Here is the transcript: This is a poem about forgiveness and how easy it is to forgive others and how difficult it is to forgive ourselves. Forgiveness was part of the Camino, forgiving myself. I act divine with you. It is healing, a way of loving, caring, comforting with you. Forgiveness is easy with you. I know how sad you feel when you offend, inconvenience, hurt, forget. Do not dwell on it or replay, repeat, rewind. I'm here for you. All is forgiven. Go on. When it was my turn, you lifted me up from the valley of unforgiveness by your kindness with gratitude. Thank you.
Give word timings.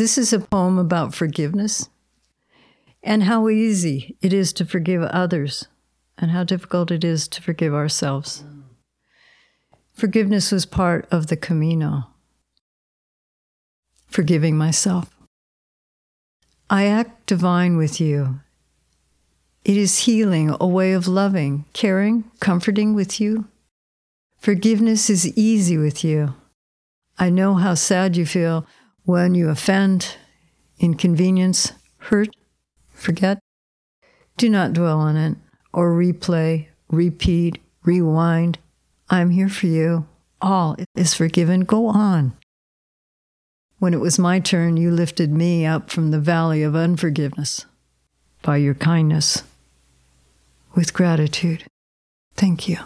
This 0.00 0.16
is 0.16 0.32
a 0.32 0.38
poem 0.38 0.78
about 0.78 1.14
forgiveness 1.14 1.90
and 3.02 3.24
how 3.24 3.50
easy 3.50 4.16
it 4.22 4.32
is 4.32 4.50
to 4.54 4.64
forgive 4.64 5.02
others 5.02 5.68
and 6.16 6.30
how 6.30 6.42
difficult 6.42 6.90
it 6.90 7.04
is 7.04 7.28
to 7.28 7.42
forgive 7.42 7.74
ourselves. 7.74 8.42
Forgiveness 9.92 10.52
was 10.52 10.64
part 10.64 11.06
of 11.10 11.26
the 11.26 11.36
Camino, 11.36 12.06
forgiving 14.06 14.56
myself. 14.56 15.14
I 16.70 16.86
act 16.86 17.26
divine 17.26 17.76
with 17.76 18.00
you. 18.00 18.40
It 19.66 19.76
is 19.76 20.06
healing, 20.06 20.56
a 20.58 20.66
way 20.66 20.92
of 20.92 21.08
loving, 21.08 21.66
caring, 21.74 22.24
comforting 22.40 22.94
with 22.94 23.20
you. 23.20 23.48
Forgiveness 24.38 25.10
is 25.10 25.36
easy 25.36 25.76
with 25.76 26.02
you. 26.02 26.32
I 27.18 27.28
know 27.28 27.56
how 27.56 27.74
sad 27.74 28.16
you 28.16 28.24
feel 28.24 28.66
when 29.04 29.34
you 29.34 29.48
offend, 29.48 30.16
inconvenience, 30.78 31.72
hurt, 31.98 32.28
forget. 32.92 33.38
Do 34.36 34.48
not 34.48 34.72
dwell 34.72 34.98
on 34.98 35.16
it 35.16 35.36
or 35.72 35.92
replay, 35.92 36.68
repeat, 36.88 37.58
rewind. 37.84 38.58
I'm 39.08 39.30
here 39.30 39.48
for 39.48 39.66
you. 39.66 40.06
All 40.40 40.76
is 40.94 41.14
forgiven. 41.14 41.62
Go 41.62 41.86
on. 41.86 42.32
When 43.78 43.94
it 43.94 44.00
was 44.00 44.18
my 44.18 44.40
turn, 44.40 44.76
you 44.76 44.90
lifted 44.90 45.30
me 45.30 45.64
up 45.64 45.90
from 45.90 46.10
the 46.10 46.20
valley 46.20 46.62
of 46.62 46.76
unforgiveness 46.76 47.64
by 48.42 48.58
your 48.58 48.74
kindness 48.74 49.42
with 50.74 50.92
gratitude. 50.92 51.64
Thank 52.34 52.68
you. 52.68 52.78